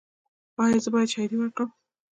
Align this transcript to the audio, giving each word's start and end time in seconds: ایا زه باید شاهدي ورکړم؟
ایا 0.63 0.77
زه 0.83 0.89
باید 0.93 1.11
شاهدي 1.13 1.35
ورکړم؟ 1.39 1.69